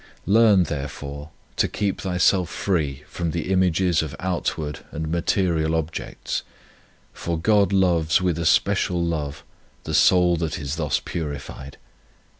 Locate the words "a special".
8.39-9.03